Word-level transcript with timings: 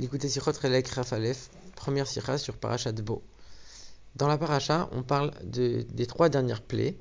L'écoutez 0.00 0.30
Sichot 0.30 0.52
Relek 0.52 0.88
Rafalef, 0.88 1.50
première 1.76 2.06
sira 2.06 2.38
sur 2.38 2.56
Parashat 2.56 2.92
Bo. 2.92 3.22
Dans 4.16 4.28
la 4.28 4.38
paracha, 4.38 4.88
on 4.92 5.02
parle 5.02 5.30
de, 5.44 5.84
des 5.92 6.06
trois 6.06 6.30
dernières 6.30 6.62
plaies, 6.62 6.96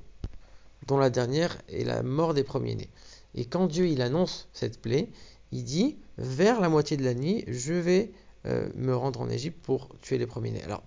dont 0.86 0.98
la 0.98 1.10
dernière 1.10 1.58
est 1.70 1.86
la 1.86 2.04
mort 2.04 2.34
des 2.34 2.44
premiers-nés. 2.44 2.90
Et 3.36 3.46
quand 3.46 3.68
Dieu 3.68 3.88
il 3.88 4.02
annonce 4.02 4.50
cette 4.52 4.82
plaie, 4.82 5.08
il 5.54 5.64
dit 5.64 5.96
vers 6.18 6.60
la 6.60 6.68
moitié 6.68 6.98
de 6.98 7.06
la 7.06 7.14
nuit, 7.14 7.46
je 7.48 7.74
vais 7.74 8.12
euh, 8.46 8.68
me 8.76 8.94
rendre 8.94 9.22
en 9.22 9.30
Égypte 9.30 9.64
pour 9.64 9.88
tuer 10.02 10.18
les 10.18 10.28
premiers-nés. 10.28 10.64
Alors, 10.64 10.84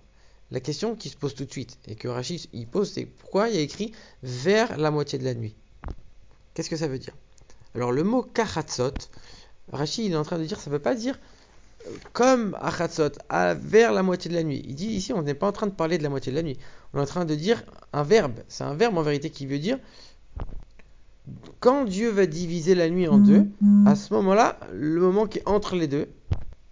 la 0.51 0.59
question 0.59 0.95
qui 0.95 1.09
se 1.09 1.17
pose 1.17 1.33
tout 1.33 1.45
de 1.45 1.51
suite 1.51 1.79
et 1.87 1.95
que 1.95 2.07
Rachid 2.07 2.41
il 2.53 2.67
pose, 2.67 2.91
c'est 2.91 3.07
pourquoi 3.07 3.49
il 3.49 3.55
y 3.55 3.57
a 3.57 3.61
écrit 3.61 3.91
vers 4.21 4.77
la 4.77 4.91
moitié 4.91 5.17
de 5.17 5.23
la 5.23 5.33
nuit? 5.33 5.55
Qu'est-ce 6.53 6.69
que 6.69 6.77
ça 6.77 6.87
veut 6.87 6.99
dire? 6.99 7.15
Alors, 7.73 7.91
le 7.91 8.03
mot 8.03 8.21
kachatzot, 8.21 8.93
Rachid 9.71 10.05
il 10.05 10.11
est 10.11 10.15
en 10.15 10.23
train 10.23 10.37
de 10.37 10.45
dire, 10.45 10.59
ça 10.59 10.69
ne 10.69 10.75
veut 10.75 10.81
pas 10.81 10.93
dire 10.93 11.17
comme 12.13 12.57
à, 12.59 13.53
vers 13.53 13.91
la 13.91 14.03
moitié 14.03 14.29
de 14.29 14.35
la 14.35 14.43
nuit. 14.43 14.63
Il 14.65 14.75
dit 14.75 14.87
ici, 14.87 15.13
on 15.13 15.21
n'est 15.21 15.33
pas 15.33 15.47
en 15.47 15.51
train 15.51 15.67
de 15.67 15.71
parler 15.71 15.97
de 15.97 16.03
la 16.03 16.09
moitié 16.09 16.31
de 16.31 16.37
la 16.37 16.43
nuit. 16.43 16.57
On 16.93 16.99
est 16.99 17.01
en 17.01 17.05
train 17.05 17.25
de 17.25 17.35
dire 17.35 17.63
un 17.91 18.03
verbe. 18.03 18.39
C'est 18.47 18.63
un 18.63 18.75
verbe 18.75 18.97
en 18.97 19.01
vérité 19.01 19.29
qui 19.29 19.45
veut 19.45 19.59
dire 19.59 19.79
quand 21.59 21.85
Dieu 21.85 22.09
va 22.09 22.25
diviser 22.25 22.75
la 22.75 22.89
nuit 22.89 23.07
en 23.07 23.17
deux, 23.17 23.47
à 23.85 23.95
ce 23.95 24.13
moment-là, 24.13 24.59
le 24.73 24.99
moment 24.99 25.25
qui 25.25 25.39
est 25.39 25.47
entre 25.47 25.75
les 25.75 25.87
deux, 25.87 26.09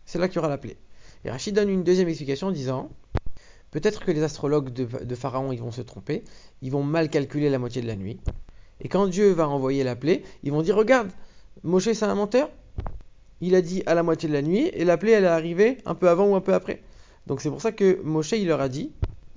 c'est 0.05 0.19
là 0.19 0.27
qu'il 0.27 0.37
y 0.37 0.39
aura 0.39 0.49
la 0.49 0.57
plaie. 0.57 0.77
Et 1.23 1.31
Rachid 1.31 1.55
donne 1.55 1.69
une 1.69 1.83
deuxième 1.83 2.09
explication 2.09 2.47
en 2.47 2.51
disant 2.51 2.89
peut-être 3.69 4.03
que 4.03 4.11
les 4.11 4.23
astrologues 4.23 4.73
de, 4.73 4.85
de, 5.05 5.15
Pharaon 5.15 5.51
ils 5.53 5.61
vont 5.61 5.71
se 5.71 5.81
tromper, 5.81 6.23
ils 6.61 6.71
vont 6.71 6.83
mal 6.83 7.09
calculer 7.09 7.49
la 7.49 7.59
moitié 7.59 7.81
de 7.81 7.87
la 7.87 7.95
nuit. 7.95 8.19
Et 8.81 8.89
quand 8.89 9.07
Dieu 9.07 9.31
va 9.31 9.47
envoyer 9.47 9.83
la 9.83 9.95
plaie, 9.95 10.23
ils 10.43 10.51
vont 10.51 10.61
dire 10.61 10.75
regarde, 10.75 11.09
Moshe 11.63 11.91
c'est 11.93 12.03
un 12.03 12.15
menteur, 12.15 12.49
il 13.41 13.55
a 13.55 13.61
dit 13.61 13.83
à 13.85 13.95
la 13.95 14.03
moitié 14.03 14.29
de 14.29 14.33
la 14.33 14.41
nuit, 14.41 14.69
et 14.73 14.85
la 14.85 14.97
plaie 14.97 15.11
elle 15.11 15.25
est 15.25 15.27
arrivée 15.27 15.77
un 15.85 15.95
peu 15.95 16.09
avant 16.09 16.27
ou 16.27 16.35
un 16.35 16.41
peu 16.41 16.53
après. 16.53 16.81
Donc 17.27 17.41
c'est 17.41 17.49
pour 17.49 17.61
ça 17.61 17.71
que 17.71 18.01
Moshe 18.03 18.31
il 18.31 18.47
leur 18.47 18.61
a 18.61 18.69
dit 18.69 18.91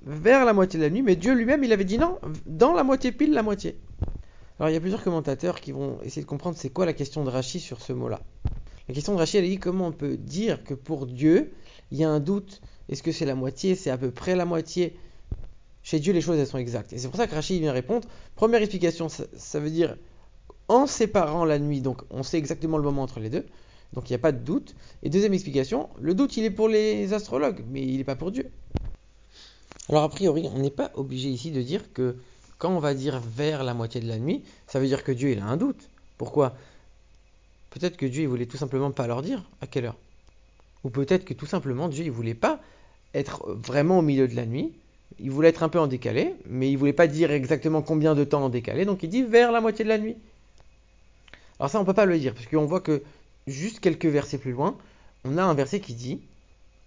vers 0.05 0.45
la 0.45 0.53
moitié 0.53 0.79
de 0.79 0.85
la 0.85 0.89
nuit, 0.89 1.01
mais 1.01 1.15
Dieu 1.15 1.33
lui-même 1.33 1.63
il 1.63 1.73
avait 1.73 1.83
dit 1.83 1.97
non, 1.97 2.19
dans 2.45 2.73
la 2.73 2.83
moitié 2.83 3.11
pile 3.11 3.33
la 3.33 3.43
moitié. 3.43 3.77
Alors 4.59 4.69
il 4.69 4.73
y 4.73 4.77
a 4.77 4.79
plusieurs 4.79 5.03
commentateurs 5.03 5.59
qui 5.59 5.71
vont 5.71 5.97
essayer 6.03 6.21
de 6.21 6.27
comprendre 6.27 6.55
c'est 6.57 6.69
quoi 6.69 6.85
la 6.85 6.93
question 6.93 7.23
de 7.23 7.29
Rachid 7.29 7.59
sur 7.59 7.81
ce 7.81 7.91
mot-là. 7.91 8.21
La 8.87 8.93
question 8.93 9.13
de 9.13 9.17
Rachid, 9.17 9.43
elle 9.43 9.49
dit 9.49 9.57
comment 9.57 9.87
on 9.87 9.91
peut 9.91 10.15
dire 10.15 10.63
que 10.63 10.73
pour 10.73 11.07
Dieu, 11.07 11.51
il 11.91 11.97
y 11.97 12.03
a 12.03 12.09
un 12.09 12.19
doute? 12.19 12.61
Est-ce 12.87 13.01
que 13.01 13.11
c'est 13.11 13.25
la 13.25 13.35
moitié? 13.35 13.75
C'est 13.75 13.89
à 13.89 13.97
peu 13.97 14.11
près 14.11 14.35
la 14.35 14.45
moitié? 14.45 14.95
Chez 15.81 15.99
Dieu, 15.99 16.13
les 16.13 16.21
choses, 16.21 16.37
elles 16.37 16.47
sont 16.47 16.57
exactes. 16.57 16.93
Et 16.93 16.97
c'est 16.97 17.07
pour 17.07 17.17
ça 17.17 17.27
que 17.27 17.35
Rachid 17.35 17.59
vient 17.59 17.71
répondre. 17.71 18.07
Première 18.35 18.61
explication, 18.61 19.07
ça, 19.09 19.59
veut 19.59 19.69
dire 19.69 19.97
en 20.67 20.87
séparant 20.87 21.45
la 21.45 21.59
nuit, 21.59 21.81
donc 21.81 22.01
on 22.09 22.23
sait 22.23 22.37
exactement 22.37 22.77
le 22.77 22.83
moment 22.83 23.03
entre 23.03 23.19
les 23.19 23.29
deux. 23.29 23.45
Donc 23.93 24.09
il 24.09 24.13
n'y 24.13 24.15
a 24.15 24.19
pas 24.19 24.31
de 24.31 24.43
doute. 24.43 24.75
Et 25.03 25.09
deuxième 25.09 25.33
explication, 25.33 25.89
le 25.99 26.13
doute, 26.13 26.37
il 26.37 26.43
est 26.43 26.51
pour 26.51 26.67
les 26.67 27.13
astrologues, 27.13 27.63
mais 27.71 27.81
il 27.81 27.97
n'est 27.97 28.03
pas 28.03 28.15
pour 28.15 28.31
Dieu. 28.31 28.49
Alors 29.89 30.03
a 30.03 30.09
priori, 30.09 30.49
on 30.53 30.59
n'est 30.59 30.71
pas 30.71 30.91
obligé 30.95 31.29
ici 31.29 31.51
de 31.51 31.61
dire 31.61 31.93
que 31.93 32.17
quand 32.57 32.75
on 32.75 32.79
va 32.79 32.93
dire 32.93 33.19
vers 33.19 33.63
la 33.63 33.73
moitié 33.73 34.01
de 34.01 34.07
la 34.07 34.17
nuit, 34.17 34.43
ça 34.67 34.79
veut 34.79 34.87
dire 34.87 35.03
que 35.03 35.11
Dieu, 35.11 35.29
il 35.31 35.39
a 35.39 35.45
un 35.45 35.57
doute. 35.57 35.89
Pourquoi? 36.17 36.55
Peut-être 37.69 37.97
que 37.97 38.05
Dieu 38.05 38.23
il 38.23 38.27
voulait 38.27 38.45
tout 38.45 38.57
simplement 38.57 38.91
pas 38.91 39.05
leur 39.05 39.21
dire 39.21 39.43
à 39.61 39.67
quelle 39.67 39.85
heure? 39.85 39.97
Ou 40.83 40.89
peut-être 40.89 41.25
que 41.25 41.33
tout 41.33 41.45
simplement 41.45 41.89
Dieu 41.89 42.05
il 42.05 42.11
voulait 42.11 42.33
pas 42.33 42.59
être 43.13 43.43
vraiment 43.47 43.99
au 43.99 44.01
milieu 44.01 44.27
de 44.27 44.35
la 44.35 44.45
nuit. 44.45 44.71
Il 45.19 45.31
voulait 45.31 45.49
être 45.49 45.63
un 45.63 45.69
peu 45.69 45.79
en 45.79 45.87
décalé, 45.87 46.35
mais 46.45 46.69
il 46.69 46.77
voulait 46.77 46.93
pas 46.93 47.07
dire 47.07 47.31
exactement 47.31 47.81
combien 47.81 48.15
de 48.15 48.23
temps 48.23 48.43
en 48.43 48.49
décalé, 48.49 48.85
donc 48.85 49.03
il 49.03 49.09
dit 49.09 49.23
vers 49.23 49.51
la 49.51 49.61
moitié 49.61 49.85
de 49.85 49.89
la 49.89 49.97
nuit. 49.97 50.15
Alors 51.59 51.69
ça 51.69 51.79
on 51.79 51.85
peut 51.85 51.93
pas 51.93 52.05
le 52.05 52.17
dire, 52.17 52.33
parce 52.33 52.47
qu'on 52.47 52.65
voit 52.65 52.81
que 52.81 53.03
juste 53.47 53.79
quelques 53.79 54.05
versets 54.05 54.37
plus 54.37 54.51
loin, 54.51 54.77
on 55.23 55.37
a 55.37 55.43
un 55.43 55.53
verset 55.53 55.79
qui 55.79 55.93
dit, 55.93 56.21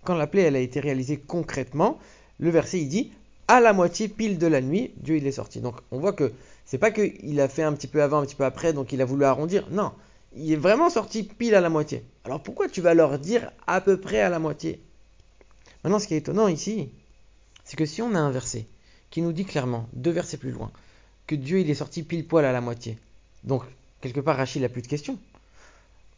quand 0.04 0.14
la 0.14 0.26
plaie 0.26 0.46
a 0.46 0.58
été 0.58 0.80
réalisée 0.80 1.16
concrètement, 1.16 1.98
le 2.38 2.50
verset 2.50 2.80
il 2.80 2.88
dit 2.88 3.12
à 3.48 3.60
la 3.60 3.72
moitié 3.72 4.08
pile 4.08 4.38
de 4.38 4.46
la 4.46 4.60
nuit, 4.60 4.92
Dieu 4.96 5.16
il 5.16 5.26
est 5.26 5.32
sorti. 5.32 5.60
Donc 5.60 5.76
on 5.90 5.98
voit 5.98 6.12
que 6.12 6.32
c'est 6.64 6.78
pas 6.78 6.90
qu'il 6.90 7.40
a 7.40 7.48
fait 7.48 7.62
un 7.62 7.72
petit 7.72 7.86
peu 7.86 8.02
avant, 8.02 8.18
un 8.18 8.26
petit 8.26 8.34
peu 8.34 8.44
après, 8.44 8.72
donc 8.72 8.92
il 8.92 9.00
a 9.00 9.04
voulu 9.04 9.24
arrondir. 9.24 9.66
Non, 9.70 9.92
il 10.36 10.52
est 10.52 10.56
vraiment 10.56 10.90
sorti 10.90 11.22
pile 11.22 11.54
à 11.54 11.60
la 11.60 11.70
moitié. 11.70 12.04
Alors 12.24 12.42
pourquoi 12.42 12.68
tu 12.68 12.80
vas 12.80 12.94
leur 12.94 13.18
dire 13.18 13.50
à 13.66 13.80
peu 13.80 13.98
près 13.98 14.20
à 14.20 14.28
la 14.28 14.38
moitié? 14.38 14.80
Maintenant, 15.82 15.98
ce 15.98 16.06
qui 16.06 16.14
est 16.14 16.18
étonnant 16.18 16.48
ici, 16.48 16.90
c'est 17.64 17.76
que 17.76 17.86
si 17.86 18.02
on 18.02 18.14
a 18.14 18.18
un 18.18 18.30
verset 18.30 18.66
qui 19.10 19.22
nous 19.22 19.32
dit 19.32 19.44
clairement, 19.44 19.88
deux 19.94 20.10
versets 20.10 20.36
plus 20.36 20.50
loin, 20.50 20.70
que 21.26 21.34
Dieu 21.34 21.60
il 21.60 21.70
est 21.70 21.74
sorti 21.74 22.02
pile 22.02 22.26
poil 22.26 22.44
à 22.44 22.52
la 22.52 22.60
moitié, 22.60 22.98
donc 23.44 23.62
quelque 24.00 24.20
part 24.20 24.36
Rachid 24.36 24.62
n'a 24.62 24.68
plus 24.68 24.82
de 24.82 24.86
questions. 24.86 25.18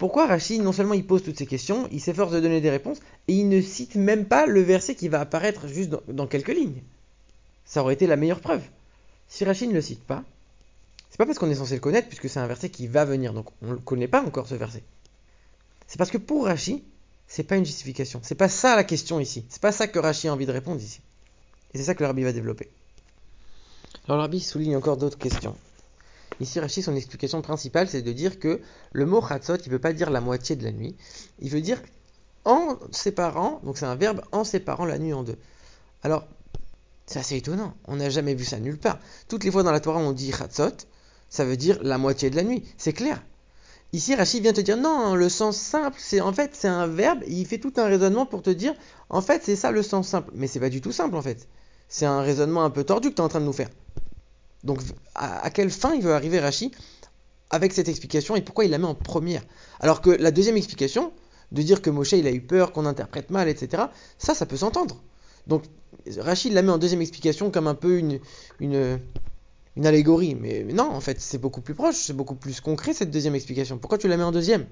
Pourquoi 0.00 0.26
Rachid, 0.26 0.62
non 0.62 0.72
seulement 0.72 0.94
il 0.94 1.06
pose 1.06 1.22
toutes 1.22 1.36
ces 1.36 1.44
questions, 1.44 1.86
il 1.92 2.00
s'efforce 2.00 2.32
de 2.32 2.40
donner 2.40 2.62
des 2.62 2.70
réponses, 2.70 3.00
et 3.28 3.34
il 3.34 3.50
ne 3.50 3.60
cite 3.60 3.96
même 3.96 4.24
pas 4.24 4.46
le 4.46 4.62
verset 4.62 4.94
qui 4.94 5.08
va 5.08 5.20
apparaître 5.20 5.68
juste 5.68 5.90
dans, 6.08 6.26
quelques 6.26 6.54
lignes 6.54 6.80
Ça 7.66 7.82
aurait 7.82 7.92
été 7.92 8.06
la 8.06 8.16
meilleure 8.16 8.40
preuve. 8.40 8.62
Si 9.28 9.44
Rachid 9.44 9.68
ne 9.68 9.74
le 9.74 9.82
cite 9.82 10.02
pas, 10.02 10.24
c'est 11.10 11.18
pas 11.18 11.26
parce 11.26 11.38
qu'on 11.38 11.50
est 11.50 11.54
censé 11.54 11.74
le 11.74 11.80
connaître, 11.80 12.08
puisque 12.08 12.30
c'est 12.30 12.40
un 12.40 12.46
verset 12.46 12.70
qui 12.70 12.86
va 12.86 13.04
venir, 13.04 13.34
donc 13.34 13.48
on 13.60 13.66
ne 13.66 13.72
le 13.72 13.78
connaît 13.78 14.08
pas 14.08 14.22
encore 14.22 14.48
ce 14.48 14.54
verset. 14.54 14.82
C'est 15.86 15.98
parce 15.98 16.10
que 16.10 16.16
pour 16.16 16.46
Rashi, 16.46 16.82
c'est 17.28 17.42
pas 17.42 17.56
une 17.56 17.66
justification. 17.66 18.20
C'est 18.22 18.34
pas 18.34 18.48
ça 18.48 18.76
la 18.76 18.84
question 18.84 19.20
ici. 19.20 19.44
C'est 19.50 19.60
pas 19.60 19.70
ça 19.70 19.86
que 19.86 19.98
Rashi 19.98 20.28
a 20.28 20.32
envie 20.32 20.46
de 20.46 20.52
répondre 20.52 20.80
ici. 20.80 21.02
Et 21.74 21.78
c'est 21.78 21.84
ça 21.84 21.94
que 21.94 22.00
le 22.00 22.06
rabbi 22.06 22.22
va 22.22 22.32
développer. 22.32 22.70
Alors 24.06 24.16
le 24.16 24.22
rabbi 24.22 24.40
souligne 24.40 24.76
encore 24.76 24.96
d'autres 24.96 25.18
questions. 25.18 25.56
Ici, 26.40 26.58
Rashi, 26.58 26.82
son 26.82 26.96
explication 26.96 27.42
principale, 27.42 27.88
c'est 27.88 28.02
de 28.02 28.12
dire 28.12 28.38
que 28.38 28.60
le 28.92 29.06
mot 29.06 29.20
chatzot, 29.20 29.56
il 29.56 29.68
ne 29.68 29.72
veut 29.72 29.78
pas 29.78 29.92
dire 29.92 30.10
la 30.10 30.20
moitié 30.20 30.56
de 30.56 30.64
la 30.64 30.72
nuit. 30.72 30.96
Il 31.38 31.50
veut 31.50 31.60
dire 31.60 31.80
en 32.46 32.78
séparant, 32.90 33.60
donc 33.62 33.76
c'est 33.76 33.86
un 33.86 33.96
verbe, 33.96 34.22
en 34.32 34.44
séparant 34.44 34.86
la 34.86 34.98
nuit 34.98 35.12
en 35.12 35.22
deux. 35.22 35.36
Alors, 36.02 36.26
c'est 37.04 37.18
assez 37.18 37.36
étonnant. 37.36 37.74
On 37.86 37.96
n'a 37.96 38.08
jamais 38.08 38.34
vu 38.34 38.44
ça 38.44 38.58
nulle 38.58 38.78
part. 38.78 38.98
Toutes 39.28 39.44
les 39.44 39.50
fois 39.50 39.62
dans 39.62 39.72
la 39.72 39.80
Torah, 39.80 40.00
on 40.00 40.12
dit 40.12 40.32
chatzot, 40.32 40.86
ça 41.28 41.44
veut 41.44 41.58
dire 41.58 41.78
la 41.82 41.98
moitié 41.98 42.30
de 42.30 42.36
la 42.36 42.42
nuit. 42.42 42.64
C'est 42.78 42.94
clair. 42.94 43.22
Ici, 43.92 44.14
Rachid 44.14 44.42
vient 44.42 44.52
te 44.52 44.60
dire 44.60 44.76
non, 44.76 45.16
le 45.16 45.28
sens 45.28 45.56
simple, 45.56 45.98
c'est 46.00 46.20
en 46.20 46.32
fait 46.32 46.52
c'est 46.54 46.68
un 46.68 46.86
verbe. 46.86 47.24
il 47.26 47.44
fait 47.44 47.58
tout 47.58 47.72
un 47.76 47.86
raisonnement 47.86 48.24
pour 48.24 48.40
te 48.40 48.50
dire 48.50 48.72
en 49.08 49.20
fait 49.20 49.42
c'est 49.44 49.56
ça 49.56 49.72
le 49.72 49.82
sens 49.82 50.08
simple. 50.08 50.30
Mais 50.34 50.46
c'est 50.46 50.60
pas 50.60 50.68
du 50.68 50.80
tout 50.80 50.92
simple 50.92 51.16
en 51.16 51.22
fait. 51.22 51.48
C'est 51.88 52.06
un 52.06 52.22
raisonnement 52.22 52.64
un 52.64 52.70
peu 52.70 52.84
tordu 52.84 53.10
que 53.10 53.14
tu 53.16 53.20
es 53.20 53.24
en 53.24 53.28
train 53.28 53.40
de 53.40 53.46
nous 53.46 53.52
faire. 53.52 53.68
Donc 54.64 54.80
à, 55.14 55.50
quelle 55.50 55.70
fin 55.70 55.94
il 55.94 56.02
veut 56.02 56.14
arriver 56.14 56.38
Rachid 56.38 56.72
avec 57.50 57.72
cette 57.72 57.88
explication 57.88 58.36
et 58.36 58.42
pourquoi 58.42 58.64
il 58.64 58.70
la 58.70 58.78
met 58.78 58.86
en 58.86 58.94
première? 58.94 59.42
Alors 59.80 60.00
que 60.00 60.10
la 60.10 60.30
deuxième 60.30 60.56
explication, 60.56 61.12
de 61.52 61.62
dire 61.62 61.82
que 61.82 61.90
Moshe 61.90 62.12
il 62.12 62.26
a 62.26 62.30
eu 62.30 62.40
peur, 62.40 62.72
qu'on 62.72 62.86
interprète 62.86 63.30
mal, 63.30 63.48
etc. 63.48 63.84
Ça, 64.18 64.34
ça 64.34 64.46
peut 64.46 64.56
s'entendre. 64.56 65.02
Donc 65.46 65.64
Rachid 66.18 66.52
la 66.52 66.62
met 66.62 66.70
en 66.70 66.78
deuxième 66.78 67.00
explication 67.00 67.50
comme 67.50 67.66
un 67.66 67.74
peu 67.74 67.98
une, 67.98 68.20
une, 68.60 69.00
une 69.76 69.86
allégorie. 69.86 70.34
Mais, 70.34 70.62
mais, 70.64 70.72
non, 70.72 70.90
en 70.90 71.00
fait, 71.00 71.20
c'est 71.20 71.38
beaucoup 71.38 71.60
plus 71.60 71.74
proche, 71.74 71.96
c'est 71.96 72.12
beaucoup 72.12 72.34
plus 72.34 72.60
concret 72.60 72.92
cette 72.92 73.10
deuxième 73.10 73.34
explication. 73.34 73.78
Pourquoi 73.78 73.98
tu 73.98 74.08
la 74.08 74.16
mets 74.16 74.22
en 74.22 74.32
deuxième? 74.32 74.66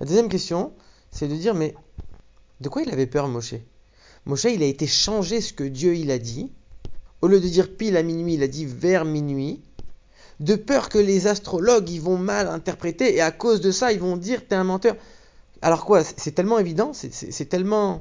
La 0.00 0.06
deuxième 0.06 0.28
question, 0.28 0.72
c'est 1.10 1.28
de 1.28 1.34
dire, 1.34 1.54
mais 1.54 1.74
de 2.60 2.68
quoi 2.68 2.82
il 2.82 2.90
avait 2.90 3.06
peur, 3.06 3.28
Moshe? 3.28 3.54
Moshe, 4.26 4.44
il 4.44 4.62
a 4.62 4.66
été 4.66 4.86
changé 4.86 5.40
ce 5.40 5.52
que 5.52 5.64
Dieu 5.64 5.96
il 5.96 6.10
a 6.10 6.18
dit. 6.18 6.52
Au 7.20 7.28
lieu 7.28 7.40
de 7.40 7.48
dire 7.48 7.74
pile 7.74 7.96
à 7.96 8.02
minuit, 8.02 8.34
il 8.34 8.42
a 8.42 8.48
dit 8.48 8.64
vers 8.64 9.04
minuit. 9.04 9.60
De 10.40 10.54
peur 10.54 10.88
que 10.88 10.98
les 10.98 11.26
astrologues, 11.26 11.90
ils 11.90 12.00
vont 12.00 12.16
mal 12.16 12.46
interpréter 12.46 13.14
et 13.16 13.20
à 13.20 13.32
cause 13.32 13.60
de 13.60 13.72
ça, 13.72 13.92
ils 13.92 13.98
vont 13.98 14.16
dire, 14.16 14.46
t'es 14.46 14.54
un 14.54 14.64
menteur. 14.64 14.94
Alors 15.62 15.84
quoi 15.84 16.04
C'est 16.04 16.30
tellement 16.30 16.60
évident, 16.60 16.92
c'est 16.92 17.48
tellement 17.48 18.00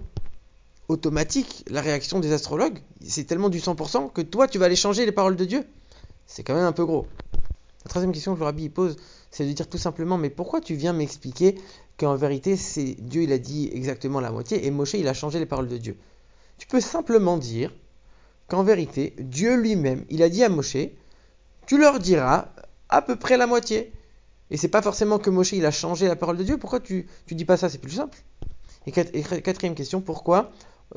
automatique 0.88 1.66
la 1.68 1.82
réaction 1.82 2.20
des 2.20 2.32
astrologues. 2.32 2.80
C'est 3.04 3.26
tellement 3.26 3.50
du 3.50 3.60
100% 3.60 4.12
que 4.12 4.22
toi, 4.22 4.48
tu 4.48 4.60
vas 4.60 4.66
aller 4.66 4.76
changer 4.76 5.06
les 5.06 5.12
paroles 5.12 5.36
de 5.36 5.46
Dieu. 5.46 5.64
C'est 6.28 6.44
quand 6.44 6.54
même 6.54 6.66
un 6.66 6.72
peu 6.72 6.86
gros. 6.86 7.08
La 7.86 7.90
troisième 7.90 8.12
question 8.12 8.36
que 8.36 8.40
le 8.40 8.46
rabbi 8.46 8.70
pose, 8.70 8.98
c'est 9.32 9.46
de 9.46 9.52
dire 9.52 9.68
tout 9.68 9.78
simplement, 9.78 10.18
mais 10.18 10.30
pourquoi 10.30 10.62
tu 10.62 10.76
viens 10.76 10.94
m'expliquer 10.94 11.56
qu'en 11.98 12.16
vérité, 12.16 12.56
c'est 12.56 12.96
Dieu, 13.00 13.24
il 13.24 13.32
a 13.32 13.38
dit 13.38 13.70
exactement 13.74 14.20
la 14.20 14.30
moitié, 14.30 14.66
et 14.66 14.72
Moshe, 14.72 14.94
il 14.94 15.08
a 15.08 15.14
changé 15.14 15.40
les 15.40 15.46
paroles 15.46 15.68
de 15.68 15.78
Dieu? 15.78 15.98
Tu 16.58 16.68
peux 16.68 16.82
simplement 16.82 17.38
dire 17.38 17.72
qu'en 18.48 18.64
vérité, 18.64 19.14
Dieu 19.20 19.56
lui-même, 19.56 20.06
il 20.10 20.24
a 20.24 20.30
dit 20.30 20.44
à 20.44 20.50
Moshe, 20.50 20.78
tu 21.66 21.78
leur 21.78 22.00
diras 22.00 22.50
à 22.90 23.02
peu 23.02 23.16
près 23.16 23.38
la 23.38 23.48
moitié. 23.48 23.92
Et 24.50 24.58
c'est 24.58 24.70
pas 24.70 24.82
forcément 24.82 25.20
que 25.20 25.30
Moshe, 25.30 25.52
il 25.52 25.66
a 25.66 25.72
changé 25.72 26.08
la 26.08 26.16
parole 26.16 26.38
de 26.38 26.44
Dieu. 26.44 26.58
Pourquoi 26.58 26.80
tu, 26.80 27.08
tu 27.26 27.36
dis 27.36 27.44
pas 27.44 27.58
ça? 27.58 27.70
C'est 27.70 27.80
plus 27.80 27.92
simple. 27.92 28.18
Et 28.86 28.92
quatrième 28.92 29.76
question, 29.76 30.00
pourquoi 30.00 30.52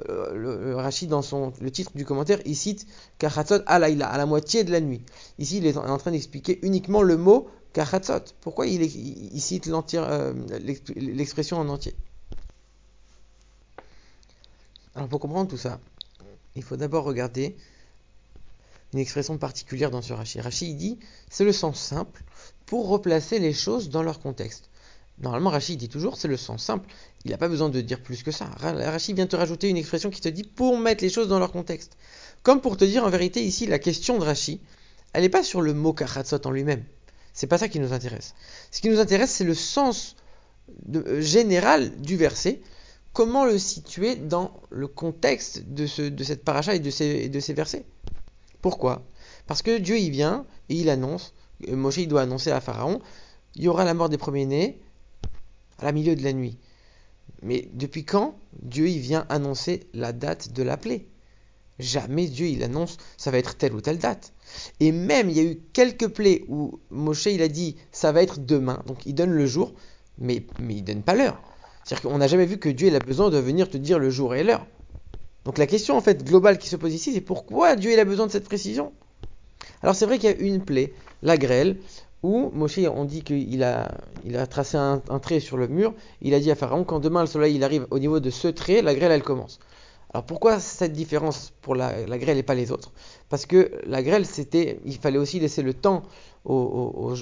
euh, 0.09 0.77
Rachid, 0.77 1.09
dans 1.09 1.23
son, 1.23 1.53
le 1.61 1.71
titre 1.73 1.91
du 1.97 2.05
commentaire, 2.05 2.39
il 2.45 2.55
cite 2.55 2.87
Kachatzot 3.19 3.63
alayla, 3.67 4.09
à 4.09 4.17
la 4.17 4.27
moitié 4.27 4.63
de 4.63 4.71
la 4.71 4.81
nuit. 4.81 5.03
Ici, 5.41 5.59
il 5.59 5.67
est 5.67 5.77
en 5.77 5.99
train 5.99 6.13
d'expliquer 6.13 6.61
uniquement 6.63 7.03
le 7.03 7.17
mot 7.17 7.49
Kachatzot. 7.73 8.33
Pourquoi 8.41 8.69
il 8.69 9.41
cite 9.41 9.69
euh, 9.69 10.33
l'expression 10.95 11.59
en 11.59 11.69
entier? 11.69 11.97
Alors, 14.95 15.09
pour 15.09 15.19
comprendre 15.19 15.51
tout 15.51 15.57
ça, 15.57 15.81
il 16.57 16.63
faut 16.63 16.77
d'abord 16.77 17.05
regarder 17.05 17.57
une 18.93 18.99
expression 18.99 19.39
particulière 19.39 19.91
dans 19.91 20.03
ce. 20.03 20.13
Rachid, 20.13 20.69
il 20.69 20.77
dit 20.77 20.99
c'est 21.31 21.45
le 21.45 21.53
sens 21.53 21.81
simple 21.81 22.23
pour 22.67 22.89
replacer 22.89 23.39
les 23.39 23.53
choses 23.53 23.89
dans 23.91 24.03
leur 24.03 24.21
contexte. 24.21 24.69
Normalement, 25.21 25.51
Rachid 25.51 25.79
dit 25.79 25.89
toujours 25.89 26.17
c'est 26.17 26.29
le 26.29 26.37
sens 26.37 26.63
simple, 26.65 26.89
Il 27.25 27.31
n'a 27.31 27.37
pas 27.37 27.49
besoin 27.49 27.69
de 27.69 27.81
dire 27.81 28.03
plus 28.03 28.23
que 28.23 28.31
ça. 28.31 28.47
Rachid 28.57 29.15
vient 29.17 29.27
te 29.27 29.37
rajouter 29.37 29.69
une 29.69 29.77
expression 29.77 30.11
qui 30.11 30.21
te 30.21 30.29
dit 30.29 30.45
pour 30.45 30.79
mettre 30.79 31.05
les 31.05 31.11
choses 31.11 31.29
dans 31.29 31.39
leur 31.39 31.53
contexte. 31.53 31.97
Comme 32.43 32.61
pour 32.61 32.77
te 32.77 32.85
dire 32.85 33.05
en 33.05 33.11
vérité 33.11 33.43
ici, 33.45 33.67
la 33.67 33.79
question 33.79 34.19
de 34.19 34.25
Rachid, 34.25 34.61
elle 35.13 35.23
n'est 35.23 35.29
pas 35.29 35.43
sur 35.43 35.61
le 35.61 35.75
mot 35.75 35.93
kachatzot 35.93 36.47
en 36.47 36.51
lui-même. 36.51 36.85
C'est 37.33 37.47
pas 37.47 37.59
ça 37.59 37.69
qui 37.69 37.81
nous 37.81 37.93
intéresse. 37.93 38.35
Ce 38.71 38.81
qui 38.81 38.89
nous 38.89 38.99
intéresse, 38.99 39.31
c'est 39.31 39.45
le 39.45 39.55
sens 39.55 40.17
euh, 40.95 41.21
général 41.21 42.01
du 42.01 42.17
verset. 42.17 42.61
Comment 43.13 43.45
le 43.45 43.59
situer 43.59 44.15
dans 44.15 44.53
le 44.71 44.87
contexte 44.87 45.65
de, 45.67 45.87
ce, 45.87 46.03
de 46.03 46.23
cette 46.23 46.45
paracha 46.45 46.77
et 46.77 46.79
de 46.79 46.91
ces, 46.91 47.53
versets 47.53 47.85
Pourquoi? 48.63 49.03
Parce 49.49 49.63
que 49.63 49.79
Dieu 49.79 49.99
y 49.99 50.11
vient 50.11 50.47
et 50.69 50.77
il 50.77 50.89
annonce, 50.89 51.35
euh, 51.69 51.75
Moshe 51.75 51.97
il 51.97 52.07
doit 52.07 52.23
annoncer 52.23 52.53
à 52.53 52.61
Pharaon, 52.61 53.01
il 53.57 53.65
y 53.65 53.69
aura 53.69 53.85
la 53.85 53.95
mort 53.95 54.09
des 54.09 54.19
premiers-nés 54.19 54.81
à 55.79 55.87
la 55.87 55.93
milieu 55.93 56.15
de 56.15 56.23
la 56.23 56.33
nuit. 56.33 56.57
Mais 57.43 57.69
depuis 57.73 58.05
quand 58.05 58.37
Dieu 58.63 58.89
il 58.89 59.01
vient 59.01 59.27
annoncer 59.29 59.89
la 59.93 60.13
date 60.13 60.53
de 60.53 60.63
la 60.63 60.77
plaie? 60.77 61.07
Jamais 61.81 62.29
Dieu 62.29 62.47
il 62.47 62.63
annonce 62.63 62.97
ça 63.17 63.33
va 63.33 63.39
être 63.39 63.57
telle 63.57 63.75
ou 63.75 63.81
telle 63.81 63.99
date. 63.99 64.33
Et 64.79 64.93
même 64.93 65.31
il 65.31 65.37
y 65.37 65.41
a 65.41 65.45
eu 65.45 65.59
quelques 65.73 66.09
plaies 66.09 66.45
où 66.49 66.79
Moshe 66.91 67.27
il 67.27 67.43
a 67.43 67.49
dit 67.49 67.77
ça 67.91 68.13
va 68.13 68.23
être 68.23 68.39
demain, 68.39 68.85
donc 68.87 69.05
il 69.05 69.15
donne 69.15 69.33
le 69.33 69.47
jour, 69.47 69.73
mais, 70.19 70.47
mais 70.61 70.77
il 70.77 70.85
donne 70.85 71.03
pas 71.03 71.15
l'heure. 71.15 71.43
C'est-à-dire 71.85 72.11
qu'on 72.11 72.19
n'a 72.19 72.27
jamais 72.27 72.47
vu 72.47 72.59
que 72.59 72.69
Dieu 72.69 72.89
il 72.89 72.97
a 72.97 73.01
besoin 73.01 73.31
de 73.31 73.39
venir 73.39 73.69
te 73.69 73.77
dire 73.77 73.99
le 73.99 74.11
jour 74.11 74.35
et 74.35 74.45
l'heure. 74.45 74.67
Donc 75.45 75.59
la 75.59 75.67
question 75.67 75.97
en 75.97 76.01
fait 76.01 76.25
globale 76.25 76.59
qui 76.59 76.69
se 76.69 76.77
pose 76.77 76.95
ici, 76.95 77.13
c'est 77.13 77.21
pourquoi 77.21 77.77
Dieu 77.77 77.99
a 77.99 78.05
besoin 78.05 78.27
de 78.27 78.33
cette 78.33 78.45
précision? 78.45 78.93
Alors 79.83 79.95
c'est 79.95 80.07
vrai 80.07 80.19
qu'il 80.19 80.31
y 80.31 80.33
a 80.33 80.37
une 80.37 80.63
plaie, 80.63 80.93
la 81.23 81.37
grêle, 81.37 81.79
où 82.23 82.51
Moshe, 82.53 82.79
on 82.79 83.05
dit 83.05 83.23
qu'il 83.23 83.63
a, 83.63 83.91
il 84.25 84.37
a 84.37 84.47
tracé 84.47 84.77
un, 84.77 85.01
trait 85.23 85.41
sur 85.41 85.57
le 85.57 85.69
mur, 85.69 85.95
il 86.21 86.35
a 86.35 86.41
dit 86.41 86.51
à 86.51 86.55
Pharaon, 86.55 86.85
quand 86.85 87.01
demain 87.01 87.23
le 87.23 87.27
soleil 87.27 87.55
il 87.55 87.65
arrive 87.65 87.87
au 87.91 87.99
niveau 87.99 88.21
de 88.21 88.31
ce 88.31 88.49
trait, 88.49 88.83
la 88.83 88.95
grêle 88.95 89.13
elle 89.13 89.23
commence. 89.23 89.59
Alors 90.13 90.25
pourquoi 90.25 90.59
cette 90.59 90.93
différence 90.93 91.53
pour 91.61 91.77
la, 91.77 92.05
grêle 92.19 92.37
et 92.37 92.43
pas 92.43 92.55
les 92.55 92.73
autres? 92.73 92.93
Parce 93.29 93.47
que 93.47 93.71
la 93.87 94.03
grêle, 94.03 94.27
c'était, 94.27 94.81
il 94.85 94.97
fallait 94.97 95.19
aussi 95.19 95.39
laisser 95.39 95.63
le 95.63 95.73
temps 95.73 96.03
aux, 96.45 97.13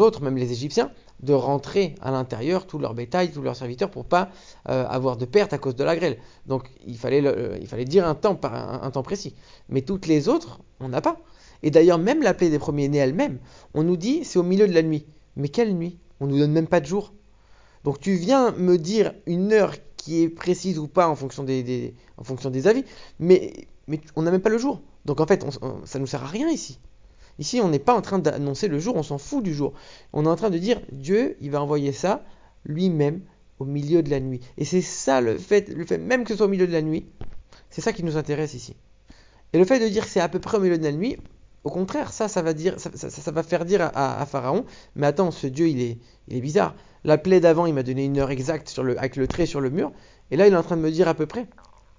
autres, 0.00 0.22
même 0.22 0.36
les 0.36 0.52
Égyptiens, 0.52 0.90
de 1.20 1.34
rentrer 1.34 1.94
à 2.00 2.10
l'intérieur, 2.10 2.66
tout 2.66 2.78
leur 2.78 2.94
bétail, 2.94 3.32
tous 3.32 3.42
leurs 3.42 3.56
serviteurs, 3.56 3.90
pour 3.90 4.06
pas 4.06 4.30
euh, 4.68 4.86
avoir 4.88 5.16
de 5.16 5.26
perte 5.26 5.52
à 5.52 5.58
cause 5.58 5.76
de 5.76 5.84
la 5.84 5.94
grêle. 5.94 6.18
Donc 6.46 6.70
il 6.86 6.96
fallait, 6.96 7.22
il 7.60 7.66
fallait 7.66 7.84
dire 7.84 8.06
un 8.06 8.14
temps, 8.14 8.38
un, 8.44 8.90
temps 8.90 9.02
précis. 9.02 9.34
Mais 9.68 9.82
toutes 9.82 10.06
les 10.06 10.28
autres, 10.28 10.60
on 10.80 10.88
n'a 10.88 11.02
pas. 11.02 11.18
Et 11.62 11.70
d'ailleurs, 11.70 11.98
même 11.98 12.22
la 12.22 12.32
plaie 12.32 12.50
des 12.50 12.58
premiers-nés 12.58 12.98
elle-même, 12.98 13.38
on 13.74 13.82
nous 13.82 13.96
dit 13.96 14.24
c'est 14.24 14.38
au 14.38 14.44
milieu 14.44 14.66
de 14.66 14.72
la 14.74 14.82
nuit. 14.82 15.04
Mais 15.36 15.48
quelle 15.48 15.74
nuit? 15.74 15.98
On 16.20 16.26
nous 16.26 16.38
donne 16.38 16.52
même 16.52 16.68
pas 16.68 16.80
de 16.80 16.86
jour. 16.86 17.12
Donc 17.84 18.00
tu 18.00 18.14
viens 18.14 18.52
me 18.52 18.78
dire 18.78 19.12
une 19.26 19.52
heure 19.52 19.74
est 20.16 20.28
précise 20.28 20.78
ou 20.78 20.88
pas 20.88 21.08
en 21.08 21.14
fonction 21.14 21.44
des, 21.44 21.94
avis, 22.66 22.84
mais, 23.18 23.52
on 24.16 24.22
n'a 24.22 24.30
même 24.30 24.40
pas 24.40 24.50
le 24.50 24.58
jour. 24.58 24.80
Donc 25.04 25.20
en 25.20 25.26
fait, 25.26 25.44
ça 25.84 25.98
ne 25.98 26.00
nous 26.00 26.06
sert 26.06 26.22
à 26.22 26.26
rien 26.26 26.48
ici. 26.48 26.78
Ici, 27.38 27.60
on 27.60 27.68
n'est 27.68 27.78
pas 27.78 27.94
en 27.94 28.02
train 28.02 28.18
d'annoncer 28.18 28.68
le 28.68 28.78
jour, 28.78 28.96
on 28.96 29.02
s'en 29.02 29.18
fout 29.18 29.44
du 29.44 29.54
jour. 29.54 29.72
On 30.12 30.24
est 30.24 30.28
en 30.28 30.36
train 30.36 30.50
de 30.50 30.58
dire 30.58 30.80
Dieu, 30.92 31.36
il 31.40 31.50
va 31.50 31.62
envoyer 31.62 31.92
ça 31.92 32.24
lui-même 32.64 33.20
au 33.58 33.64
milieu 33.64 34.02
de 34.02 34.10
la 34.10 34.20
nuit. 34.20 34.40
Et 34.56 34.64
c'est 34.64 34.82
ça 34.82 35.20
le 35.20 35.38
fait, 35.38 35.68
le 35.68 35.84
fait 35.84 35.98
même 35.98 36.24
que 36.24 36.30
ce 36.30 36.36
soit 36.36 36.46
au 36.46 36.50
milieu 36.50 36.66
de 36.66 36.72
la 36.72 36.82
nuit, 36.82 37.06
c'est 37.70 37.80
ça 37.80 37.92
qui 37.92 38.02
nous 38.02 38.16
intéresse 38.16 38.54
ici. 38.54 38.76
Et 39.52 39.58
le 39.58 39.64
fait 39.64 39.80
de 39.80 39.88
dire 39.88 40.04
que 40.04 40.10
c'est 40.10 40.20
à 40.20 40.28
peu 40.28 40.40
près 40.40 40.58
au 40.58 40.60
milieu 40.60 40.78
de 40.78 40.84
la 40.84 40.92
nuit, 40.92 41.16
au 41.64 41.70
contraire, 41.70 42.12
ça, 42.12 42.28
ça 42.28 42.42
va, 42.42 42.54
dire, 42.54 42.78
ça, 42.78 43.30
va 43.30 43.42
faire 43.42 43.64
dire 43.64 43.90
à, 43.94 44.24
Pharaon, 44.26 44.64
mais 44.96 45.06
attends, 45.06 45.30
ce 45.30 45.46
Dieu, 45.46 45.68
il 45.68 45.80
est, 45.80 45.98
il 46.28 46.36
est 46.36 46.40
bizarre. 46.40 46.74
La 47.04 47.18
plaie 47.18 47.40
d'avant, 47.40 47.66
il 47.66 47.74
m'a 47.74 47.82
donné 47.82 48.04
une 48.04 48.18
heure 48.18 48.30
exacte 48.30 48.78
avec 48.78 49.16
le 49.16 49.26
trait 49.26 49.46
sur 49.46 49.60
le 49.60 49.70
mur, 49.70 49.92
et 50.30 50.36
là, 50.36 50.46
il 50.46 50.52
est 50.52 50.56
en 50.56 50.62
train 50.62 50.76
de 50.76 50.82
me 50.82 50.90
dire 50.90 51.08
à 51.08 51.14
peu 51.14 51.26
près. 51.26 51.46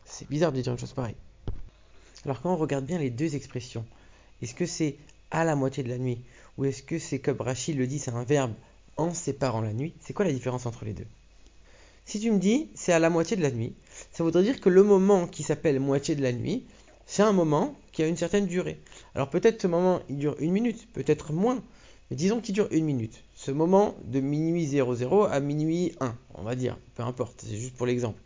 C'est 0.06 0.29
bizarre 0.29 0.51
de 0.51 0.61
dire 0.61 0.71
une 0.71 0.79
chose 0.79 0.94
pareille. 0.94 1.15
Alors 2.25 2.41
quand 2.41 2.51
on 2.51 2.57
regarde 2.57 2.85
bien 2.85 2.97
les 2.97 3.09
deux 3.09 3.35
expressions, 3.35 3.85
est-ce 4.41 4.53
que 4.53 4.65
c'est 4.65 4.97
à 5.31 5.45
la 5.45 5.56
moitié 5.56 5.83
de 5.83 5.89
la 5.89 5.97
nuit, 5.97 6.19
ou 6.57 6.65
est-ce 6.65 6.83
que 6.83 7.00
c'est 7.00 7.19
comme 7.19 7.39
Rachid 7.39 7.77
le 7.77 7.88
dit, 7.88 8.00
c'est 8.00 8.11
un 8.11 8.23
verbe 8.23 8.53
en 8.97 9.13
séparant 9.13 9.61
la 9.61 9.71
nuit 9.71 9.94
C'est 10.01 10.13
quoi 10.13 10.25
la 10.25 10.33
différence 10.33 10.65
entre 10.65 10.83
les 10.83 10.94
deux? 10.94 11.07
Si 12.06 12.19
tu 12.19 12.31
me 12.31 12.39
dis 12.39 12.69
c'est 12.75 12.91
à 12.91 13.00
la 13.00 13.09
moitié 13.09 13.38
de 13.38 13.41
la 13.41 13.51
nuit, 13.51 13.73
ça 14.11 14.23
voudrait 14.23 14.44
dire 14.44 14.59
que 14.59 14.69
le 14.69 14.83
moment 14.83 15.27
qui 15.27 15.44
s'appelle 15.44 15.79
moitié 15.79 16.15
de 16.15 16.21
la 16.21 16.33
nuit, 16.33 16.65
c'est 17.06 17.23
un 17.23 17.31
moment 17.31 17.75
a 18.03 18.07
une 18.07 18.17
certaine 18.17 18.45
durée. 18.45 18.79
Alors 19.15 19.29
peut-être 19.29 19.61
ce 19.61 19.67
moment 19.67 20.01
il 20.09 20.17
dure 20.17 20.35
une 20.39 20.51
minute, 20.51 20.87
peut-être 20.93 21.33
moins, 21.33 21.61
mais 22.09 22.15
disons 22.15 22.41
qu'il 22.41 22.55
dure 22.55 22.67
une 22.71 22.85
minute. 22.85 23.23
Ce 23.35 23.51
moment 23.51 23.95
de 24.05 24.19
minuit 24.19 24.65
00 24.65 25.23
à 25.25 25.39
minuit 25.39 25.93
1, 25.99 26.15
on 26.35 26.43
va 26.43 26.55
dire, 26.55 26.77
peu 26.95 27.03
importe, 27.03 27.45
c'est 27.47 27.55
juste 27.55 27.75
pour 27.75 27.85
l'exemple. 27.85 28.19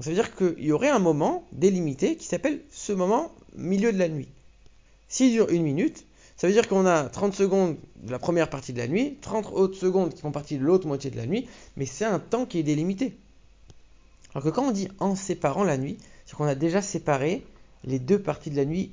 Ça 0.00 0.10
veut 0.10 0.14
dire 0.16 0.34
qu'il 0.36 0.64
y 0.64 0.70
aurait 0.70 0.90
un 0.90 1.00
moment 1.00 1.44
délimité 1.52 2.16
qui 2.16 2.26
s'appelle 2.26 2.60
ce 2.70 2.92
moment 2.92 3.32
milieu 3.56 3.92
de 3.92 3.98
la 3.98 4.08
nuit. 4.08 4.28
S'il 5.08 5.32
dure 5.32 5.48
une 5.48 5.62
minute, 5.62 6.04
ça 6.36 6.46
veut 6.46 6.52
dire 6.52 6.68
qu'on 6.68 6.86
a 6.86 7.04
30 7.04 7.34
secondes 7.34 7.76
de 7.96 8.12
la 8.12 8.20
première 8.20 8.48
partie 8.48 8.72
de 8.72 8.78
la 8.78 8.86
nuit, 8.86 9.16
30 9.22 9.50
autres 9.52 9.76
secondes 9.76 10.14
qui 10.14 10.20
font 10.20 10.30
partie 10.30 10.56
de 10.56 10.62
l'autre 10.62 10.86
moitié 10.86 11.10
de 11.10 11.16
la 11.16 11.26
nuit, 11.26 11.48
mais 11.76 11.84
c'est 11.84 12.04
un 12.04 12.20
temps 12.20 12.46
qui 12.46 12.60
est 12.60 12.62
délimité. 12.62 13.16
Alors 14.32 14.44
que 14.44 14.50
quand 14.50 14.68
on 14.68 14.70
dit 14.70 14.88
en 15.00 15.16
séparant 15.16 15.64
la 15.64 15.78
nuit, 15.78 15.98
c'est 16.26 16.36
qu'on 16.36 16.44
a 16.44 16.54
déjà 16.54 16.80
séparé 16.80 17.44
les 17.84 17.98
deux 17.98 18.20
parties 18.20 18.50
de 18.50 18.56
la 18.56 18.64
nuit 18.64 18.92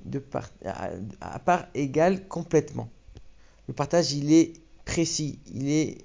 à, 1.22 1.40
part 1.40 1.66
égale 1.74 2.28
complètement. 2.28 2.90
Le 3.68 3.74
partage, 3.74 4.14
il 4.14 4.32
est 4.32 4.54
précis, 4.86 5.40
il 5.54 5.70
est 5.70 5.98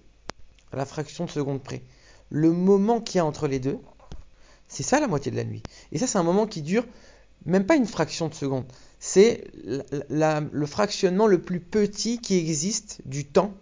à 0.73 0.77
la 0.77 0.87
fraction 0.87 1.27
de 1.27 1.31
seconde 1.31 1.63
près. 1.63 1.83
Le 2.31 2.53
moment 2.53 3.01
qu'il 3.01 3.17
y 3.17 3.21
a 3.21 3.25
entre 3.25 3.49
les 3.49 3.59
deux, 3.59 3.79
c'est 4.69 4.83
ça 4.83 5.01
la 5.01 5.09
moitié 5.09 5.31
de 5.31 5.37
la 5.37 5.45
nuit. 5.45 5.63
Et 5.93 5.99
ça, 5.99 6.07
c'est 6.07 6.19
un 6.19 6.23
moment 6.23 6.47
qui 6.47 6.63
dure 6.63 6.87
même 7.47 7.67
pas 7.67 7.77
une 7.77 7.87
fraction 7.87 8.29
de 8.29 8.35
seconde. 8.35 8.65
C'est 8.99 9.45
le 9.65 10.67
fractionnement 10.67 11.27
le 11.27 11.41
plus 11.41 11.61
petit 11.61 12.19
qui 12.19 12.37
existe 12.39 13.01
du 13.07 13.25
temps, 13.25 13.55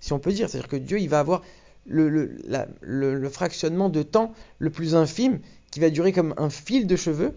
si 0.00 0.12
on 0.12 0.18
peut 0.18 0.32
dire. 0.32 0.48
C'est-à-dire 0.48 0.68
que 0.68 0.76
Dieu, 0.76 0.98
il 0.98 1.08
va 1.08 1.20
avoir 1.20 1.42
le, 1.86 3.28
fractionnement 3.30 3.90
de 3.90 4.02
temps 4.02 4.32
le 4.58 4.70
plus 4.70 4.94
infime 4.94 5.40
qui 5.70 5.80
va 5.80 5.90
durer 5.90 6.12
comme 6.12 6.34
un 6.38 6.50
fil 6.50 6.86
de 6.86 6.96
cheveux. 6.96 7.34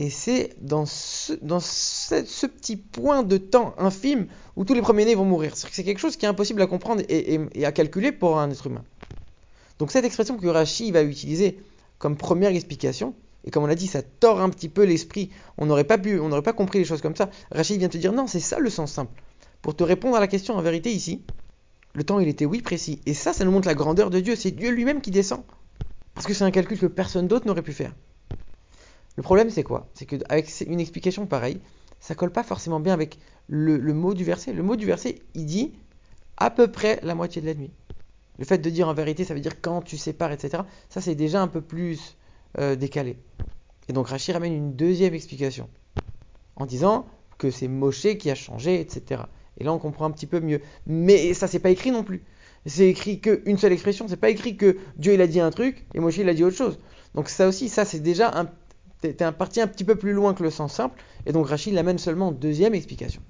Et 0.00 0.10
c'est 0.10 0.54
dans, 0.60 0.86
ce, 0.86 1.34
petit 2.46 2.76
point 2.76 3.24
de 3.24 3.36
temps 3.36 3.74
infime 3.78 4.28
où 4.54 4.64
tous 4.64 4.74
les 4.74 4.80
premiers-nés 4.80 5.16
vont 5.16 5.24
mourir. 5.24 5.56
C'est 5.56 5.82
quelque 5.82 5.98
chose 5.98 6.16
qui 6.16 6.24
est 6.24 6.28
impossible 6.28 6.62
à 6.62 6.66
comprendre 6.66 7.02
et, 7.08 7.64
à 7.64 7.72
calculer 7.72 8.12
pour 8.12 8.38
un 8.38 8.50
être 8.50 8.66
humain. 8.66 8.84
Donc 9.80 9.90
cette 9.90 10.04
expression 10.04 10.36
que 10.36 10.46
Rashi 10.46 10.92
va 10.92 11.02
utiliser 11.02 11.58
comme 11.98 12.16
première 12.16 12.50
explication, 12.50 13.14
et 13.44 13.50
comme 13.50 13.64
on 13.64 13.66
l'a 13.66 13.74
dit, 13.74 13.88
ça 13.88 14.02
tord 14.02 14.40
un 14.40 14.50
petit 14.50 14.68
peu 14.68 14.84
l'esprit, 14.84 15.30
on 15.56 15.66
n'aurait 15.66 15.84
pas 15.84 15.98
pu, 15.98 16.20
on 16.20 16.28
n'aurait 16.28 16.42
pas 16.42 16.52
compris 16.52 16.78
les 16.78 16.84
choses 16.84 17.00
comme 17.00 17.16
ça. 17.16 17.30
Rashi 17.50 17.78
vient 17.78 17.88
te 17.88 17.98
dire 17.98 18.12
non, 18.12 18.28
c'est 18.28 18.40
ça 18.40 18.60
le 18.60 18.70
sens 18.70 18.92
simple. 18.92 19.20
Pour 19.62 19.74
te 19.74 19.82
répondre 19.82 20.16
à 20.16 20.20
la 20.20 20.28
question 20.28 20.54
en 20.54 20.62
vérité 20.62 20.92
ici, 20.92 21.22
le 21.94 22.04
temps 22.04 22.20
il 22.20 22.28
était 22.28 22.44
oui 22.44 22.62
précis. 22.62 23.00
Et 23.06 23.14
ça, 23.14 23.32
ça 23.32 23.44
nous 23.44 23.50
montre 23.50 23.66
la 23.66 23.74
grandeur 23.74 24.10
de 24.10 24.20
Dieu. 24.20 24.36
C'est 24.36 24.52
Dieu 24.52 24.70
lui-même 24.70 25.00
qui 25.00 25.10
descend. 25.10 25.42
Parce 26.14 26.26
que 26.26 26.34
c'est 26.34 26.44
un 26.44 26.52
calcul 26.52 26.78
que 26.78 26.86
personne 26.86 27.26
d'autre 27.26 27.46
n'aurait 27.46 27.62
pu 27.62 27.72
faire. 27.72 27.92
Le 29.18 29.22
problème 29.24 29.50
c'est 29.50 29.64
quoi? 29.64 29.88
C'est 29.94 30.06
qu'avec 30.06 30.48
une 30.68 30.78
explication 30.78 31.26
pareille, 31.26 31.58
ça 31.98 32.14
colle 32.14 32.30
pas 32.30 32.44
forcément 32.44 32.78
bien 32.78 32.94
avec 32.94 33.18
le, 33.48 33.80
mot 33.92 34.14
du 34.14 34.22
verset. 34.22 34.52
Le 34.52 34.62
mot 34.62 34.76
du 34.76 34.86
verset, 34.86 35.18
il 35.34 35.44
dit 35.44 35.72
à 36.36 36.50
peu 36.50 36.70
près 36.70 37.00
la 37.02 37.16
moitié 37.16 37.42
de 37.42 37.46
la 37.48 37.54
nuit. 37.54 37.72
Le 38.38 38.44
fait 38.44 38.58
de 38.58 38.70
dire 38.70 38.86
en 38.86 38.94
vérité, 38.94 39.24
ça 39.24 39.34
veut 39.34 39.40
dire 39.40 39.60
quand 39.60 39.82
tu 39.82 39.96
sépares, 39.96 40.30
etc. 40.30 40.62
Ça, 40.88 41.00
c'est 41.00 41.16
déjà 41.16 41.42
un 41.42 41.48
peu 41.48 41.60
plus 41.60 42.16
euh, 42.58 42.76
décalé. 42.76 43.18
Et 43.88 43.92
donc 43.92 44.06
Rachid 44.06 44.34
ramène 44.34 44.52
une 44.52 44.76
deuxième 44.76 45.14
explication 45.14 45.68
en 46.54 46.64
disant 46.64 47.04
que 47.38 47.50
c'est 47.50 47.66
Moshe 47.66 48.16
qui 48.20 48.30
a 48.30 48.36
changé, 48.36 48.80
etc. 48.80 49.22
Et 49.58 49.64
là, 49.64 49.72
on 49.72 49.80
comprend 49.80 50.04
un 50.04 50.12
petit 50.12 50.26
peu 50.26 50.38
mieux. 50.38 50.60
Mais 50.86 51.34
ça, 51.34 51.48
c'est 51.48 51.58
pas 51.58 51.70
écrit 51.70 51.90
non 51.90 52.04
plus. 52.04 52.22
C'est 52.66 52.86
écrit 52.86 53.18
qu'une 53.18 53.58
seule 53.58 53.72
expression. 53.72 54.06
C'est 54.06 54.16
pas 54.16 54.30
écrit 54.30 54.56
que 54.56 54.76
Dieu 54.96 55.14
il 55.14 55.20
a 55.20 55.26
dit 55.26 55.40
un 55.40 55.50
truc 55.50 55.86
et 55.92 55.98
Moshe 55.98 56.18
il 56.18 56.28
a 56.28 56.34
dit 56.34 56.44
autre 56.44 56.56
chose. 56.56 56.78
Donc 57.16 57.28
ça 57.28 57.48
aussi, 57.48 57.68
ça 57.68 57.84
c'est 57.84 57.98
déjà 57.98 58.30
un, 58.38 58.48
t'es 59.00 59.22
un 59.22 59.32
parti 59.32 59.60
un 59.60 59.66
petit 59.66 59.84
peu 59.84 59.94
plus 59.94 60.12
loin 60.12 60.34
que 60.34 60.42
le 60.42 60.50
sens 60.50 60.72
simple. 60.72 61.00
Et 61.26 61.32
donc 61.32 61.48
Rachid 61.48 61.74
l'amène 61.74 61.98
seulement 61.98 62.28
en 62.28 62.32
deuxième 62.32 62.74
explication. 62.74 63.22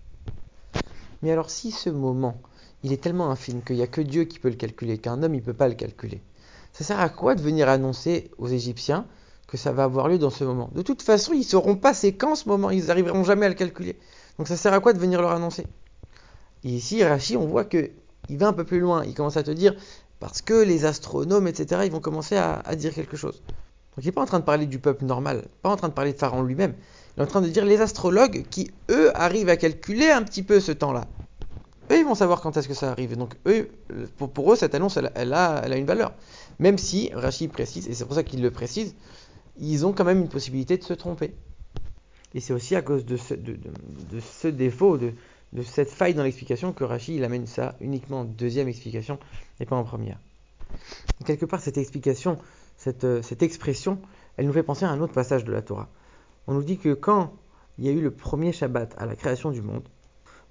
Mais 1.23 1.31
alors 1.31 1.51
si 1.51 1.71
ce 1.71 1.91
moment 1.91 2.41
il 2.85 2.93
est 2.93 3.03
tellement 3.03 3.31
infime 3.31 3.63
qu'il 3.63 3.77
n'y 3.77 3.83
a 3.83 3.89
que 3.89 4.01
Dieu 4.01 4.25
qui 4.25 4.39
peut 4.39 4.49
le 4.49 4.55
calculer, 4.55 4.99
qu'un 4.99 5.23
homme 5.23 5.35
il 5.35 5.41
ne 5.41 5.45
peut 5.45 5.53
pas 5.53 5.69
le 5.69 5.75
calculer. 5.75 6.23
Ça 6.73 6.85
sert 6.85 7.01
à 7.01 7.09
quoi 7.09 7.35
de 7.35 7.43
venir 7.43 7.69
annoncer 7.69 8.31
aux 8.39 8.47
Égyptiens 8.47 9.07
que 9.49 9.57
ça 9.57 9.73
va 9.73 9.85
avoir 9.85 10.09
lieu 10.09 10.19
dans 10.19 10.31
ce 10.31 10.45
moment? 10.45 10.71
De 10.75 10.83
toute 10.83 11.03
façon, 11.03 11.33
ils 11.33 11.41
ne 11.41 11.45
sauront 11.45 11.77
pas 11.77 11.95
c'est 11.95 12.13
quand 12.13 12.35
ce 12.37 12.49
moment, 12.49 12.71
ils 12.71 12.87
n'arriveront 12.87 13.25
jamais 13.25 13.47
à 13.47 13.49
le 13.49 13.55
calculer. 13.55 13.99
Donc 14.39 14.47
ça 14.47 14.57
sert 14.57 14.73
à 14.73 14.81
quoi 14.81 14.93
de 14.93 14.99
venir 14.99 15.21
leur 15.21 15.33
annoncer? 15.33 15.67
Et 16.65 16.69
ici, 16.69 17.03
Rachi, 17.03 17.37
on 17.37 17.47
voit 17.47 17.65
qu'il 17.65 17.91
va 18.31 18.49
un 18.49 18.53
peu 18.53 18.65
plus 18.65 18.81
loin, 18.81 19.05
il 19.05 19.15
commence 19.15 19.37
à 19.37 19.43
te 19.43 19.51
dire, 19.51 19.75
parce 20.21 20.43
que 20.43 20.55
les 20.55 20.85
astronomes, 20.85 21.49
etc., 21.49 21.83
ils 21.85 21.91
vont 21.91 22.01
commencer 22.01 22.37
à 22.37 22.77
dire 22.77 22.95
quelque 22.95 23.17
chose. 23.17 23.43
Donc 23.99 24.05
il 24.05 24.09
n'est 24.11 24.13
pas 24.13 24.23
en 24.23 24.27
train 24.27 24.39
de 24.39 24.45
parler 24.45 24.67
du 24.67 24.79
peuple 24.79 25.05
normal, 25.07 25.43
pas 25.61 25.71
en 25.71 25.77
train 25.77 25.89
de 25.89 25.93
parler 25.93 26.13
de 26.13 26.19
Pharaon 26.19 26.45
lui-même, 26.45 26.73
il 27.17 27.21
est 27.21 27.23
en 27.25 27.27
train 27.27 27.41
de 27.41 27.49
dire 27.49 27.65
les 27.65 27.81
astrologues 27.81 28.45
qui, 28.49 28.71
eux, 28.93 29.11
arrivent 29.17 29.49
à 29.49 29.57
calculer 29.57 30.09
un 30.09 30.23
petit 30.23 30.45
peu 30.45 30.61
ce 30.61 30.71
temps-là. 30.71 31.09
eux, 31.91 31.99
ils 31.99 32.05
vont 32.05 32.15
savoir 32.15 32.41
quand 32.41 32.57
est-ce 32.57 32.69
que 32.69 32.75
ça 32.75 32.93
arrive. 32.93 33.17
donc, 33.17 33.35
eux, 33.47 33.69
pour, 34.17 34.53
eux, 34.53 34.55
cette 34.55 34.77
annonce, 34.77 35.01
elle, 35.17 35.33
a, 35.33 35.77
une 35.77 35.85
valeur. 35.85 36.13
Même 36.61 36.79
si, 36.79 37.11
Rachid 37.13 37.51
précise, 37.51 37.89
et 37.89 37.95
c'est 37.95 38.05
pour 38.05 38.15
ça 38.15 38.23
qu'il 38.23 38.41
le 38.41 38.53
précise, 38.53 38.95
ils 39.59 39.85
ont 39.85 39.93
quand 39.93 40.05
même 40.05 40.21
une 40.21 40.29
possibilité 40.29 40.77
de 40.77 40.85
se 40.85 40.95
tromper. 40.95 41.35
Et 42.35 42.41
c'est 42.41 42.53
aussi 42.53 42.77
à 42.77 42.83
cause 42.83 43.05
de 43.05 43.17
ce, 43.17 44.47
défaut, 44.47 44.97
de, 44.97 45.13
cette 45.65 45.91
faille 45.91 46.15
dans 46.15 46.23
l'explication, 46.23 46.73
que 46.73 46.85
Rachid 46.85 47.17
il 47.17 47.25
amène 47.25 47.49
ça 47.49 47.75
uniquement 47.81 48.21
en 48.21 48.25
deuxième 48.25 48.69
explication 48.69 49.19
et 49.59 49.67
pas 49.67 49.75
en 49.75 49.83
première. 49.83 50.21
Quelque 51.27 51.47
part, 51.47 51.61
cette 51.61 51.79
explication, 51.79 52.39
cette, 52.79 53.05
euh, 53.05 53.21
cette 53.21 53.43
expression, 53.43 54.01
elle 54.37 54.47
nous 54.47 54.53
fait 54.53 54.63
penser 54.63 54.87
à 54.87 54.91
un 54.91 55.01
autre 55.01 55.13
passage 55.13 55.45
de 55.45 55.53
la 55.53 55.61
Torah. 55.61 55.89
On 56.47 56.55
nous 56.55 56.63
dit 56.63 56.79
que 56.79 56.95
quand 56.95 57.35
il 57.77 57.85
y 57.85 57.89
a 57.89 57.93
eu 57.93 58.01
le 58.01 58.11
premier 58.11 58.53
Shabbat 58.53 58.95
à 58.97 59.05
la 59.05 59.15
création 59.15 59.51
du 59.51 59.61
monde, 59.61 59.87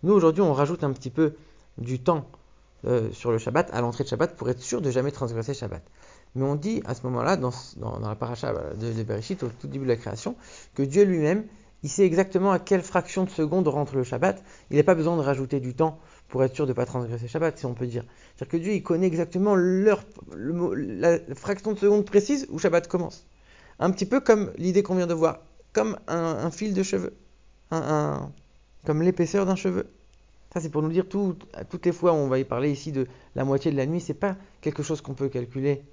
nous 0.04 0.14
aujourd'hui 0.14 0.44
on 0.44 0.54
rajoute 0.54 0.84
un 0.84 0.92
petit 0.92 1.10
peu 1.10 1.34
du 1.80 2.00
temps 2.00 2.30
euh, 2.86 3.12
sur 3.12 3.32
le 3.32 3.40
Shabbat, 3.40 3.74
à 3.74 3.82
l'entrée 3.82 4.04
de 4.04 4.10
Shabbat, 4.10 4.36
pour 4.36 4.50
être 4.50 4.62
sûr 4.62 4.82
de 4.82 4.92
jamais 4.92 5.12
transgresser 5.12 5.54
Shabbat. 5.54 5.82
Mais 6.36 6.44
on 6.44 6.56
dit 6.56 6.84
à 6.86 6.94
ce 6.94 7.04
moment-là, 7.04 7.38
dans, 7.38 7.52
la 8.00 8.16
paracha 8.16 8.54
de, 8.76 8.94
de 8.94 9.04
Bereshit, 9.04 9.42
au 9.42 9.48
tout 9.48 9.68
début 9.68 9.86
de 9.86 9.90
la 9.90 9.96
création, 9.96 10.36
que 10.76 10.84
Dieu 10.84 11.04
lui-même, 11.04 11.46
il 11.84 11.90
sait 11.90 12.06
exactement 12.06 12.52
à 12.52 12.60
quelle 12.60 12.82
fraction 12.82 13.24
de 13.24 13.30
seconde 13.30 13.68
rentre 13.68 13.96
le 13.96 14.04
Shabbat. 14.04 14.44
Il 14.72 14.78
n'a 14.78 14.84
pas 14.84 14.96
besoin 14.96 15.16
de 15.16 15.22
rajouter 15.22 15.60
du 15.60 15.74
temps 15.74 16.00
pour 16.28 16.44
être 16.44 16.56
sûr 16.56 16.66
de 16.66 16.72
ne 16.72 16.76
pas 16.76 16.86
transgresser 16.86 17.28
Shabbat, 17.28 17.58
si 17.58 17.66
on 17.66 17.74
peut 17.74 17.86
dire. 17.86 18.04
C'est-à-dire 18.36 18.52
que 18.52 18.58
Dieu, 18.58 18.74
il 18.74 18.84
connaît 18.84 19.08
exactement 19.08 19.56
l'heure, 19.56 20.04
la 20.36 21.20
fraction 21.36 21.74
de 21.74 21.78
seconde 21.78 22.06
précise 22.06 22.48
où 22.50 22.60
Shabbat 22.60 22.88
commence. 22.88 23.26
Un 23.80 23.92
petit 23.92 24.06
peu 24.06 24.20
comme 24.20 24.52
l'idée 24.58 24.82
qu'on 24.82 24.96
vient 24.96 25.08
de 25.08 25.14
voir, 25.14 25.42
comme 25.72 25.98
un, 26.08 26.50
fil 26.50 26.74
de 26.74 26.82
cheveux, 26.82 27.14
comme 27.70 29.02
l'épaisseur 29.04 29.46
d'un 29.46 29.56
cheveu. 29.56 29.88
Ça, 30.54 30.62
c'est 30.62 30.70
pour 30.70 30.82
nous 30.82 30.90
dire 30.90 31.08
toutes 31.08 31.86
les 31.86 31.92
fois 31.92 32.14
on 32.14 32.28
va 32.28 32.40
y 32.40 32.44
parler 32.44 32.72
ici 32.72 32.92
de 32.92 33.08
la 33.36 33.46
moitié 33.46 33.70
de 33.72 33.78
la 33.78 33.86
nuit, 33.86 34.02
c'est 34.02 34.16
pas 34.16 34.36
quelque 34.62 34.82
chose 34.82 35.02
qu'on 35.02 35.14
peut 35.14 35.30
calculer. 35.30 35.84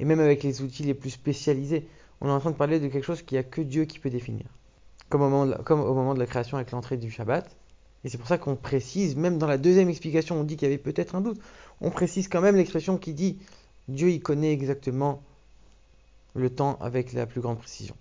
Et 0.00 0.04
même 0.04 0.20
avec 0.20 0.42
les 0.42 0.62
outils 0.62 0.82
les 0.82 0.94
plus 0.94 1.10
spécialisés, 1.10 1.86
on 2.20 2.28
est 2.28 2.32
en 2.32 2.40
train 2.40 2.50
de 2.50 2.56
parler 2.56 2.80
de 2.80 2.88
quelque 2.88 3.04
chose 3.04 3.22
qu'il 3.22 3.36
n'y 3.36 3.40
a 3.40 3.44
que 3.44 3.60
Dieu 3.60 3.84
qui 3.84 3.98
peut 3.98 4.10
définir. 4.10 4.46
Comme 5.08 5.22
au 5.22 5.28
moment 5.28 6.14
de 6.14 6.18
la, 6.18 6.26
création 6.26 6.56
avec 6.56 6.72
l'entrée 6.72 6.96
du 6.96 7.10
Shabbat. 7.10 7.56
Et 8.04 8.08
c'est 8.08 8.18
pour 8.18 8.28
ça 8.28 8.38
qu'on 8.38 8.56
précise, 8.56 9.16
même 9.16 9.38
dans 9.38 9.46
la 9.46 9.58
deuxième 9.58 9.88
explication, 9.88 10.40
on 10.40 10.44
dit 10.44 10.56
qu'il 10.56 10.68
y 10.68 10.72
avait 10.72 10.82
peut-être 10.82 11.14
un 11.14 11.20
doute. 11.20 11.40
On 11.80 11.90
précise 11.90 12.28
quand 12.28 12.40
même 12.40 12.56
l'expression 12.56 12.98
qui 12.98 13.14
dit 13.14 13.38
Dieu, 13.88 14.10
il 14.10 14.20
connaît 14.20 14.52
exactement 14.52 15.22
le 16.34 16.50
temps 16.50 16.78
avec 16.80 17.12
la 17.12 17.26
plus 17.26 17.40
grande 17.40 17.58
précision. 17.58 17.96